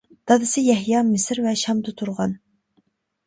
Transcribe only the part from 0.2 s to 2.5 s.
دادىسى يەھيا مىسىر ۋە شامدا تۇرغان.